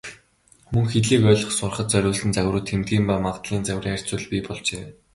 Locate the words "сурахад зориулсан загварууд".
1.55-2.67